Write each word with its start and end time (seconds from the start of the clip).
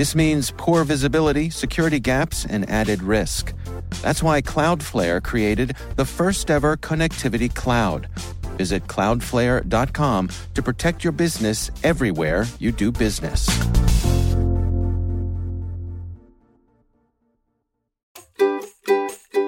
This 0.00 0.14
means 0.14 0.50
poor 0.56 0.82
visibility, 0.84 1.50
security 1.50 2.00
gaps, 2.00 2.46
and 2.46 2.66
added 2.70 3.02
risk. 3.02 3.52
That's 4.00 4.22
why 4.22 4.40
Cloudflare 4.40 5.22
created 5.22 5.76
the 5.96 6.06
first 6.06 6.50
ever 6.50 6.78
connectivity 6.78 7.54
cloud. 7.54 8.08
Visit 8.56 8.86
cloudflare.com 8.86 10.30
to 10.54 10.62
protect 10.62 11.04
your 11.04 11.12
business 11.12 11.70
everywhere 11.84 12.46
you 12.58 12.72
do 12.72 12.90
business. 12.90 13.46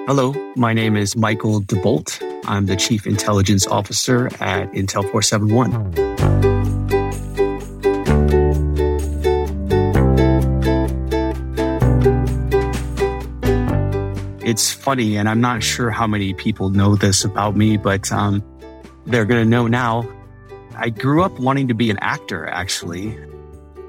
Hello, 0.05 0.35
my 0.55 0.71
name 0.71 0.95
is 0.95 1.15
Michael 1.15 1.61
DeBolt. 1.61 2.21
I'm 2.45 2.67
the 2.67 2.75
Chief 2.75 3.07
Intelligence 3.07 3.65
Officer 3.65 4.27
at 4.39 4.71
Intel 4.73 5.01
471. 5.09 6.92
It's 14.43 14.71
funny, 14.71 15.17
and 15.17 15.29
I'm 15.29 15.41
not 15.41 15.63
sure 15.63 15.89
how 15.89 16.07
many 16.07 16.33
people 16.33 16.69
know 16.69 16.95
this 16.95 17.23
about 17.23 17.55
me, 17.55 17.77
but 17.77 18.11
um, 18.11 18.43
they're 19.05 19.25
going 19.25 19.43
to 19.43 19.49
know 19.49 19.67
now. 19.67 20.07
I 20.75 20.89
grew 20.89 21.23
up 21.23 21.39
wanting 21.39 21.67
to 21.67 21.73
be 21.73 21.89
an 21.89 21.97
actor, 22.01 22.47
actually. 22.47 23.17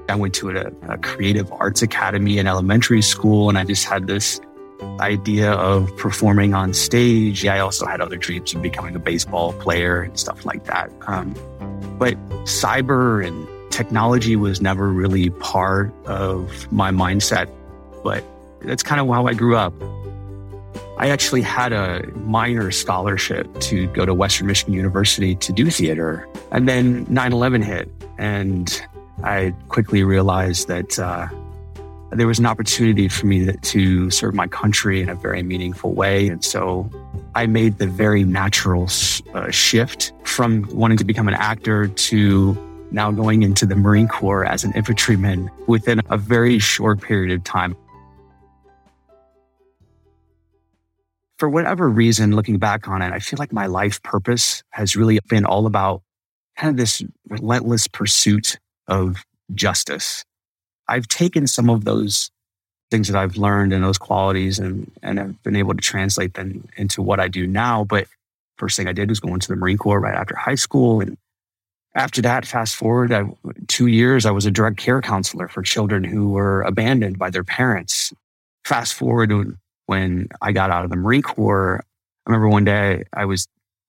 I 0.07 0.15
went 0.15 0.35
to 0.35 0.51
a, 0.51 0.71
a, 0.87 0.97
creative 0.99 1.51
arts 1.51 1.81
academy 1.81 2.37
in 2.37 2.47
elementary 2.47 3.01
school, 3.01 3.49
and 3.49 3.57
I 3.57 3.63
just 3.63 3.85
had 3.85 4.07
this 4.07 4.39
idea 4.99 5.51
of 5.51 5.95
performing 5.97 6.53
on 6.53 6.73
stage. 6.73 7.43
Yeah, 7.43 7.55
I 7.55 7.59
also 7.59 7.85
had 7.85 8.01
other 8.01 8.17
dreams 8.17 8.53
of 8.53 8.61
becoming 8.61 8.95
a 8.95 8.99
baseball 8.99 9.53
player 9.53 10.01
and 10.01 10.19
stuff 10.19 10.45
like 10.45 10.65
that. 10.65 10.91
Um, 11.07 11.33
but 11.97 12.15
cyber 12.45 13.25
and 13.25 13.47
technology 13.71 14.35
was 14.35 14.61
never 14.61 14.89
really 14.89 15.31
part 15.31 15.93
of 16.05 16.71
my 16.71 16.91
mindset. 16.91 17.49
But 18.03 18.23
that's 18.61 18.83
kind 18.83 19.01
of 19.01 19.07
how 19.07 19.27
I 19.27 19.33
grew 19.33 19.55
up. 19.55 19.73
I 20.97 21.09
actually 21.09 21.41
had 21.41 21.73
a 21.73 22.05
minor 22.19 22.71
scholarship 22.71 23.59
to 23.61 23.87
go 23.87 24.05
to 24.05 24.13
Western 24.13 24.47
Michigan 24.47 24.73
University 24.73 25.35
to 25.35 25.51
do 25.51 25.69
theater. 25.69 26.27
And 26.51 26.69
then 26.69 27.05
9 27.09 27.33
11 27.33 27.61
hit. 27.61 27.91
And 28.17 28.81
I 29.23 29.53
quickly 29.67 30.03
realized 30.03 30.67
that 30.69 30.97
uh, 30.97 31.27
there 32.11 32.27
was 32.27 32.39
an 32.39 32.45
opportunity 32.45 33.09
for 33.09 33.25
me 33.25 33.51
to, 33.51 34.09
serve 34.09 34.33
my 34.33 34.47
country 34.47 35.01
in 35.01 35.09
a 35.09 35.15
very 35.15 35.43
meaningful 35.43 35.93
way. 35.93 36.29
And 36.29 36.43
so 36.43 36.89
I 37.33 37.45
made 37.45 37.77
the 37.77 37.87
very 37.87 38.23
natural 38.23 38.83
uh, 39.33 39.51
shift 39.51 40.13
from 40.23 40.65
wanting 40.71 40.97
to 40.99 41.03
become 41.03 41.27
an 41.27 41.33
actor 41.33 41.87
to 41.87 42.87
now 42.91 43.11
going 43.11 43.43
into 43.43 43.65
the 43.65 43.75
Marine 43.75 44.07
Corps 44.07 44.45
as 44.45 44.63
an 44.63 44.71
infantryman 44.73 45.51
within 45.67 46.01
a 46.09 46.17
very 46.17 46.59
short 46.59 47.01
period 47.01 47.35
of 47.35 47.43
time. 47.43 47.75
For 51.37 51.49
whatever 51.49 51.89
reason, 51.89 52.35
looking 52.35 52.57
back 52.57 52.87
on 52.87 53.01
it, 53.01 53.11
I 53.11 53.19
feel 53.19 53.37
like 53.37 53.51
my 53.51 53.65
life 53.65 54.01
purpose 54.03 54.63
has 54.69 54.95
really 54.95 55.19
been 55.27 55.45
all 55.45 55.65
about 55.65 56.01
kind 56.57 56.71
of 56.71 56.77
this 56.77 57.03
relentless 57.27 57.87
pursuit 57.87 58.57
of 58.87 59.23
justice. 59.53 60.23
I've 60.87 61.07
taken 61.07 61.47
some 61.47 61.69
of 61.69 61.83
those 61.83 62.29
things 62.91 63.07
that 63.07 63.17
I've 63.17 63.37
learned 63.37 63.73
and 63.73 63.83
those 63.83 63.97
qualities 63.97 64.59
and, 64.59 64.89
and 65.01 65.17
have 65.17 65.43
been 65.43 65.55
able 65.55 65.73
to 65.73 65.81
translate 65.81 66.35
them 66.35 66.67
into 66.77 67.01
what 67.01 67.19
I 67.19 67.27
do 67.27 67.47
now. 67.47 67.83
But 67.83 68.07
first 68.57 68.77
thing 68.77 68.87
I 68.87 68.93
did 68.93 69.09
was 69.09 69.19
go 69.19 69.33
into 69.33 69.47
the 69.47 69.55
Marine 69.55 69.77
Corps 69.77 69.99
right 69.99 70.15
after 70.15 70.35
high 70.35 70.55
school. 70.55 71.01
And 71.01 71.17
after 71.95 72.21
that, 72.21 72.45
fast 72.45 72.75
forward 72.75 73.11
I, 73.11 73.25
two 73.67 73.87
years, 73.87 74.25
I 74.25 74.31
was 74.31 74.45
a 74.45 74.51
drug 74.51 74.77
care 74.77 75.01
counselor 75.01 75.47
for 75.47 75.63
children 75.63 76.03
who 76.03 76.29
were 76.29 76.61
abandoned 76.61 77.17
by 77.17 77.29
their 77.29 77.43
parents. 77.43 78.13
Fast 78.63 78.93
forward 78.93 79.31
when 79.85 80.29
I 80.41 80.51
got 80.51 80.71
out 80.71 80.83
of 80.83 80.89
the 80.89 80.95
Marine 80.95 81.21
Corps, 81.21 81.83
I 82.25 82.31
remember 82.31 82.49
one 82.49 82.63
day 82.63 83.03
I 83.13 83.25
was 83.25 83.47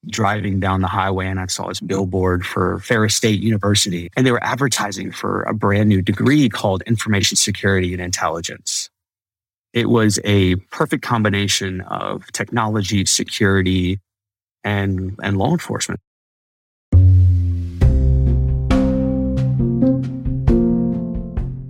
driving 0.08 0.60
down 0.60 0.82
the 0.82 0.88
highway 0.88 1.26
and 1.26 1.40
I 1.40 1.46
saw 1.46 1.68
this 1.68 1.80
billboard 1.80 2.46
for 2.46 2.78
Ferris 2.80 3.16
State 3.16 3.40
University 3.40 4.10
and 4.16 4.26
they 4.26 4.30
were 4.30 4.42
advertising 4.44 5.10
for 5.10 5.42
a 5.42 5.54
brand 5.54 5.88
new 5.88 6.00
degree 6.00 6.48
called 6.48 6.82
Information 6.82 7.36
Security 7.36 7.92
and 7.92 8.00
Intelligence. 8.00 8.88
It 9.72 9.88
was 9.90 10.18
a 10.24 10.56
perfect 10.70 11.02
combination 11.02 11.80
of 11.82 12.30
technology, 12.32 13.04
security, 13.04 14.00
and, 14.64 15.16
and 15.22 15.36
law 15.36 15.52
enforcement. 15.52 16.00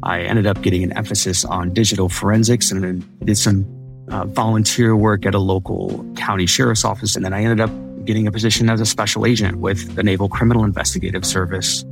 I 0.03 0.21
ended 0.21 0.47
up 0.47 0.63
getting 0.63 0.85
an 0.85 0.93
emphasis 0.93 1.45
on 1.45 1.73
digital 1.73 2.09
forensics 2.09 2.71
and 2.71 2.85
then 2.85 3.19
did 3.25 3.37
some 3.37 3.65
uh, 4.09 4.25
volunteer 4.27 4.97
work 4.97 5.27
at 5.27 5.34
a 5.34 5.39
local 5.39 6.05
county 6.17 6.47
sheriff's 6.47 6.84
office. 6.84 7.17
And 7.17 7.25
then 7.25 7.33
I 7.33 7.43
ended 7.43 7.61
up 7.61 7.71
getting 8.05 8.27
a 8.27 8.33
position 8.33 8.71
as 8.71 8.81
a 8.81 8.87
special 8.87 9.27
agent 9.27 9.59
with 9.59 9.94
the 9.97 10.03
Naval 10.03 10.28
Criminal 10.28 10.65
Investigative 10.65 11.25
Service. 11.25 11.84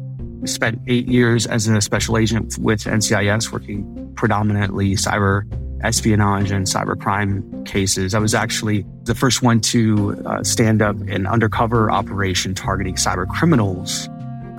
I 0.42 0.47
spent 0.47 0.80
eight 0.86 1.08
years 1.08 1.47
as 1.47 1.66
a 1.66 1.80
special 1.80 2.16
agent 2.16 2.56
with 2.58 2.84
NCIS, 2.84 3.50
working 3.50 4.12
predominantly 4.14 4.92
cyber 4.92 5.44
espionage 5.82 6.50
and 6.50 6.66
cybercrime 6.66 7.66
cases. 7.66 8.14
I 8.14 8.19
was 8.19 8.34
actually 8.34 8.86
the 9.03 9.14
first 9.14 9.42
one 9.42 9.60
to 9.60 10.22
uh, 10.24 10.42
stand 10.42 10.80
up 10.80 10.97
an 11.08 11.26
undercover 11.26 11.91
operation 11.91 12.54
targeting 12.54 12.94
cyber 12.94 13.28
criminals 13.28 14.08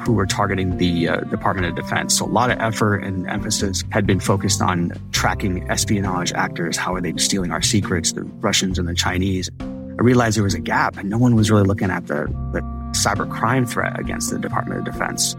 who 0.05 0.13
were 0.13 0.25
targeting 0.25 0.77
the 0.77 1.07
uh, 1.07 1.21
Department 1.21 1.67
of 1.67 1.75
Defense. 1.75 2.17
So 2.17 2.25
a 2.25 2.27
lot 2.27 2.51
of 2.51 2.59
effort 2.59 2.97
and 2.97 3.27
emphasis 3.27 3.83
had 3.89 4.05
been 4.05 4.19
focused 4.19 4.61
on 4.61 4.91
tracking 5.11 5.69
espionage 5.69 6.31
actors. 6.33 6.77
How 6.77 6.93
are 6.93 7.01
they 7.01 7.13
stealing 7.17 7.51
our 7.51 7.61
secrets, 7.61 8.13
the 8.13 8.23
Russians 8.23 8.77
and 8.77 8.87
the 8.87 8.93
Chinese? 8.93 9.49
I 9.59 10.01
realized 10.01 10.37
there 10.37 10.43
was 10.43 10.53
a 10.53 10.59
gap 10.59 10.97
and 10.97 11.09
no 11.09 11.17
one 11.17 11.35
was 11.35 11.49
really 11.49 11.63
looking 11.63 11.89
at 11.89 12.07
the, 12.07 12.25
the 12.51 12.61
cyber 12.91 13.29
crime 13.29 13.65
threat 13.65 13.99
against 13.99 14.29
the 14.29 14.37
Department 14.37 14.79
of 14.79 14.93
Defense. 14.93 15.35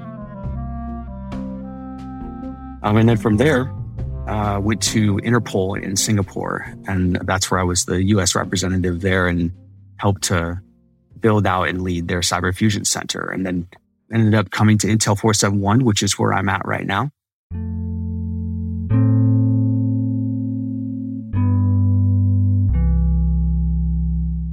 Um, 2.83 2.97
and 2.97 3.09
then 3.09 3.17
from 3.17 3.37
there, 3.37 3.73
uh, 4.27 4.59
went 4.61 4.83
to 4.83 5.17
Interpol 5.19 5.81
in 5.81 5.97
Singapore, 5.97 6.67
and 6.89 7.17
that's 7.25 7.51
where 7.51 7.61
I 7.61 7.63
was 7.63 7.85
the 7.85 8.03
U.S. 8.05 8.35
representative 8.35 9.01
there 9.01 9.29
and 9.29 9.53
helped 9.97 10.23
to 10.25 10.61
build 11.21 11.47
out 11.47 11.69
and 11.69 11.83
lead 11.83 12.09
their 12.09 12.21
cyber 12.21 12.55
fusion 12.55 12.85
center. 12.85 13.31
And 13.31 13.47
then 13.47 13.69
ended 14.13 14.35
up 14.35 14.51
coming 14.51 14.79
to 14.79 14.87
Intel 14.87 15.19
471, 15.19 15.85
which 15.85 16.03
is 16.03 16.19
where 16.19 16.33
I'm 16.33 16.49
at 16.49 16.67
right 16.67 16.87
now. 16.87 17.11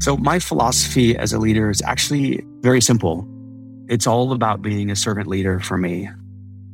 So, 0.02 0.18
my 0.18 0.40
philosophy 0.40 1.16
as 1.18 1.32
a 1.32 1.40
leader 1.40 1.70
is 1.70 1.82
actually 1.82 2.44
very 2.60 2.82
simple. 2.82 3.26
It's 3.88 4.06
all 4.06 4.34
about 4.34 4.62
being 4.62 4.92
a 4.92 4.98
servant 4.98 5.28
leader 5.28 5.62
for 5.62 5.78
me. 5.78 6.10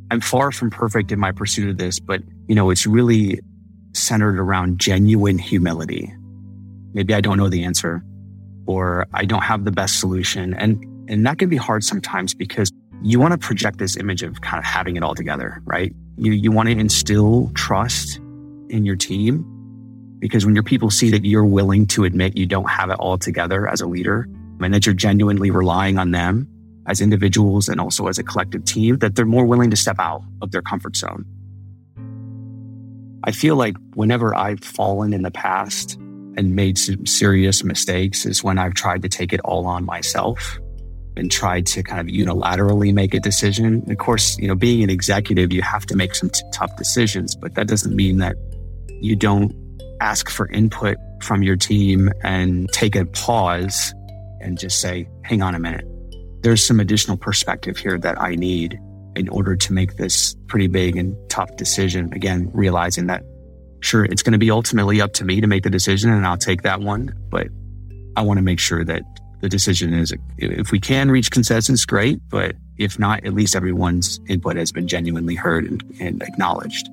I'm 0.09 0.21
far 0.21 0.51
from 0.51 0.71
perfect 0.71 1.11
in 1.11 1.19
my 1.19 1.31
pursuit 1.31 1.69
of 1.69 1.77
this, 1.77 1.99
but 1.99 2.23
you 2.47 2.55
know, 2.55 2.71
it's 2.71 2.87
really 2.87 3.39
centered 3.93 4.39
around 4.39 4.79
genuine 4.79 5.37
humility. 5.37 6.11
Maybe 6.93 7.13
I 7.13 7.21
don't 7.21 7.37
know 7.37 7.49
the 7.49 7.63
answer 7.63 8.03
or 8.65 9.05
I 9.13 9.25
don't 9.25 9.43
have 9.43 9.65
the 9.65 9.71
best 9.71 9.99
solution. 9.99 10.53
And 10.55 10.83
and 11.09 11.25
that 11.25 11.39
can 11.39 11.49
be 11.49 11.57
hard 11.57 11.83
sometimes 11.83 12.35
because 12.35 12.71
you 13.01 13.19
want 13.19 13.31
to 13.31 13.37
project 13.37 13.79
this 13.79 13.97
image 13.97 14.21
of 14.23 14.41
kind 14.41 14.59
of 14.59 14.63
having 14.63 14.95
it 14.95 15.03
all 15.03 15.15
together, 15.15 15.61
right? 15.65 15.91
You, 16.17 16.33
you 16.33 16.51
want 16.51 16.69
to 16.69 16.77
instill 16.77 17.51
trust 17.55 18.17
in 18.69 18.85
your 18.85 18.95
team 18.95 19.45
because 20.19 20.45
when 20.45 20.53
your 20.53 20.63
people 20.63 20.91
see 20.91 21.09
that 21.09 21.25
you're 21.25 21.45
willing 21.45 21.87
to 21.87 22.03
admit 22.03 22.37
you 22.37 22.45
don't 22.45 22.69
have 22.69 22.91
it 22.91 22.97
all 22.99 23.17
together 23.17 23.67
as 23.67 23.81
a 23.81 23.87
leader 23.87 24.27
and 24.61 24.73
that 24.73 24.85
you're 24.85 24.93
genuinely 24.93 25.49
relying 25.49 25.97
on 25.97 26.11
them 26.11 26.47
as 26.85 27.01
individuals 27.01 27.69
and 27.69 27.81
also 27.81 28.07
as 28.07 28.19
a 28.19 28.23
collective 28.23 28.63
team, 28.65 28.97
that 28.99 29.15
they're 29.15 29.25
more 29.25 29.45
willing 29.45 29.71
to 29.71 29.77
step 29.77 29.97
out 29.97 30.21
of 30.41 30.51
their 30.51 30.61
comfort 30.61 30.95
zone. 30.95 31.25
I 33.23 33.31
feel 33.31 33.55
like 33.55 33.75
whenever 33.95 34.35
I've 34.35 34.61
fallen 34.61 35.13
in 35.13 35.23
the 35.23 35.31
past 35.31 35.95
and 36.37 36.55
made 36.55 36.77
some 36.77 37.05
serious 37.05 37.63
mistakes 37.63 38.25
is 38.25 38.43
when 38.43 38.59
I've 38.59 38.73
tried 38.75 39.01
to 39.01 39.09
take 39.09 39.33
it 39.33 39.39
all 39.41 39.65
on 39.65 39.85
myself 39.85 40.59
and 41.19 41.29
tried 41.29 41.65
to 41.67 41.83
kind 41.83 41.99
of 41.99 42.07
unilaterally 42.07 42.93
make 42.93 43.13
a 43.13 43.19
decision. 43.19 43.83
Of 43.91 43.97
course, 43.97 44.37
you 44.39 44.47
know, 44.47 44.55
being 44.55 44.81
an 44.83 44.89
executive, 44.89 45.51
you 45.51 45.61
have 45.61 45.85
to 45.87 45.95
make 45.95 46.15
some 46.15 46.29
t- 46.29 46.41
tough 46.53 46.75
decisions, 46.77 47.35
but 47.35 47.55
that 47.55 47.67
doesn't 47.67 47.95
mean 47.95 48.17
that 48.17 48.35
you 49.01 49.15
don't 49.15 49.53
ask 50.01 50.29
for 50.29 50.49
input 50.49 50.97
from 51.21 51.43
your 51.43 51.57
team 51.57 52.09
and 52.23 52.69
take 52.71 52.95
a 52.95 53.05
pause 53.05 53.93
and 54.39 54.57
just 54.57 54.79
say, 54.79 55.07
hang 55.23 55.41
on 55.41 55.53
a 55.53 55.59
minute. 55.59 55.85
There's 56.41 56.65
some 56.65 56.79
additional 56.79 57.17
perspective 57.17 57.77
here 57.77 57.99
that 57.99 58.19
I 58.19 58.35
need 58.35 58.79
in 59.15 59.27
order 59.27 59.57
to 59.57 59.73
make 59.73 59.97
this 59.97 60.35
pretty 60.47 60.67
big 60.67 60.95
and 60.95 61.15
tough 61.29 61.53
decision. 61.57 62.13
Again, 62.13 62.49
realizing 62.53 63.07
that 63.07 63.23
sure, 63.81 64.05
it's 64.05 64.23
going 64.23 64.33
to 64.33 64.39
be 64.39 64.51
ultimately 64.51 65.01
up 65.01 65.13
to 65.13 65.25
me 65.25 65.41
to 65.41 65.47
make 65.47 65.63
the 65.63 65.69
decision 65.69 66.11
and 66.11 66.25
I'll 66.25 66.37
take 66.37 66.61
that 66.63 66.79
one. 66.79 67.13
But 67.29 67.47
I 68.15 68.21
want 68.21 68.37
to 68.37 68.41
make 68.41 68.59
sure 68.59 68.83
that 68.85 69.03
the 69.41 69.49
decision 69.49 69.93
is, 69.93 70.13
if 70.37 70.71
we 70.71 70.79
can 70.79 71.09
reach 71.09 71.31
consensus, 71.31 71.85
great. 71.85 72.19
But 72.29 72.55
if 72.77 72.99
not, 72.99 73.25
at 73.25 73.33
least 73.33 73.55
everyone's 73.55 74.19
input 74.27 74.55
has 74.55 74.71
been 74.71 74.87
genuinely 74.87 75.35
heard 75.35 75.65
and, 75.65 75.83
and 75.99 76.21
acknowledged. 76.23 76.89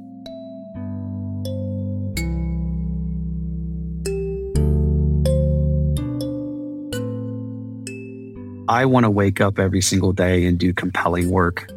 I 8.68 8.84
want 8.84 9.04
to 9.04 9.10
wake 9.10 9.40
up 9.40 9.58
every 9.58 9.80
single 9.80 10.12
day 10.12 10.44
and 10.44 10.58
do 10.58 10.72
compelling 10.72 11.30
work 11.30 11.70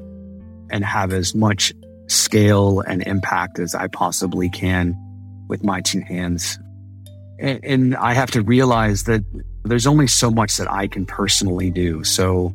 and 0.71 0.83
have 0.83 1.13
as 1.13 1.35
much 1.35 1.71
scale 2.07 2.79
and 2.81 3.03
impact 3.03 3.59
as 3.59 3.75
I 3.75 3.87
possibly 3.87 4.49
can 4.49 4.95
with 5.47 5.63
my 5.63 5.81
two 5.81 6.01
hands. 6.01 6.57
And, 7.39 7.59
and, 7.63 7.95
I 7.95 8.13
have 8.13 8.31
to 8.31 8.41
realize 8.41 9.03
that 9.03 9.23
there's 9.63 9.87
only 9.87 10.07
so 10.07 10.31
much 10.31 10.57
that 10.57 10.71
I 10.71 10.87
can 10.87 11.05
personally 11.05 11.69
do. 11.69 12.03
So 12.03 12.53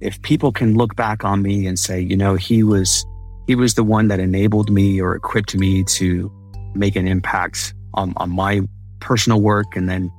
if 0.00 0.20
people 0.22 0.52
can 0.52 0.74
look 0.74 0.94
back 0.94 1.24
on 1.24 1.42
me 1.42 1.66
and 1.66 1.78
say, 1.78 2.00
you 2.00 2.16
know, 2.16 2.34
he 2.34 2.62
was, 2.62 3.04
he 3.46 3.54
was 3.54 3.74
the 3.74 3.84
one 3.84 4.08
that 4.08 4.20
enabled 4.20 4.70
me 4.70 5.00
or 5.00 5.14
equipped 5.14 5.54
me 5.54 5.84
to 5.84 6.30
make 6.74 6.96
an 6.96 7.08
impact 7.08 7.74
on, 7.94 8.12
on 8.16 8.30
my 8.30 8.60
personal 9.00 9.40
work 9.40 9.76
and 9.76 9.88
then 9.88 10.10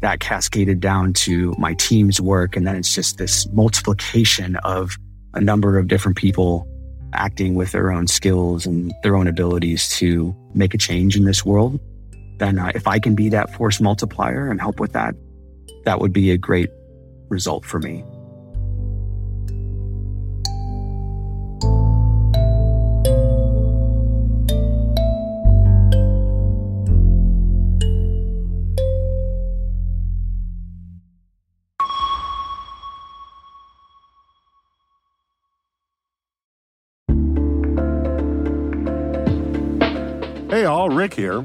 that 0.00 0.20
cascaded 0.20 0.80
down 0.80 1.12
to 1.12 1.54
my 1.58 1.74
team's 1.74 2.20
work. 2.20 2.56
And 2.56 2.66
then 2.66 2.76
it's 2.76 2.94
just 2.94 3.18
this 3.18 3.46
multiplication 3.52 4.56
of 4.56 4.96
a 5.34 5.40
number 5.40 5.78
of 5.78 5.88
different 5.88 6.16
people 6.16 6.66
acting 7.12 7.54
with 7.54 7.72
their 7.72 7.90
own 7.90 8.06
skills 8.06 8.66
and 8.66 8.92
their 9.02 9.16
own 9.16 9.26
abilities 9.26 9.88
to 9.88 10.34
make 10.54 10.74
a 10.74 10.78
change 10.78 11.16
in 11.16 11.24
this 11.24 11.44
world. 11.44 11.80
Then 12.40 12.58
uh, 12.58 12.72
if 12.74 12.88
I 12.88 12.98
can 12.98 13.14
be 13.14 13.28
that 13.28 13.52
force 13.52 13.82
multiplier 13.82 14.50
and 14.50 14.58
help 14.58 14.80
with 14.80 14.94
that, 14.94 15.14
that 15.84 16.00
would 16.00 16.14
be 16.14 16.30
a 16.30 16.38
great 16.38 16.70
result 17.28 17.66
for 17.66 17.78
me. 17.78 18.02
Hey 40.48 40.64
all, 40.64 40.88
Rick 40.88 41.12
here. 41.12 41.44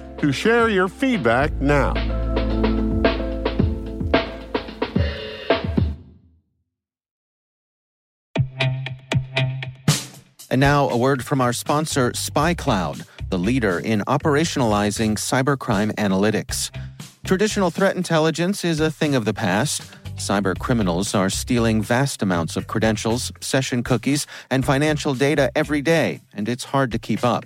to 0.21 0.31
share 0.31 0.69
your 0.69 0.87
feedback 0.87 1.51
now. 1.59 1.93
And 10.51 10.59
now, 10.59 10.89
a 10.89 10.97
word 10.97 11.25
from 11.25 11.41
our 11.41 11.53
sponsor, 11.53 12.11
SpyCloud, 12.11 13.07
the 13.29 13.39
leader 13.39 13.79
in 13.79 14.01
operationalizing 14.01 15.13
cybercrime 15.13 15.91
analytics. 15.95 16.69
Traditional 17.23 17.71
threat 17.71 17.95
intelligence 17.95 18.63
is 18.63 18.79
a 18.79 18.91
thing 18.91 19.15
of 19.15 19.25
the 19.25 19.33
past. 19.33 19.81
Cyber 20.17 20.59
criminals 20.59 21.15
are 21.15 21.31
stealing 21.31 21.81
vast 21.81 22.21
amounts 22.21 22.55
of 22.57 22.67
credentials, 22.67 23.31
session 23.39 23.81
cookies, 23.81 24.27
and 24.51 24.63
financial 24.63 25.15
data 25.15 25.51
every 25.55 25.81
day, 25.81 26.21
and 26.33 26.47
it's 26.47 26.65
hard 26.65 26.91
to 26.91 26.99
keep 26.99 27.23
up. 27.23 27.45